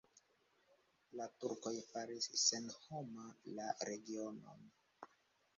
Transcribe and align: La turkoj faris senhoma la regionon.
La 1.19 1.27
turkoj 1.43 1.73
faris 1.91 2.29
senhoma 2.45 3.29
la 3.61 3.69
regionon. 3.91 4.69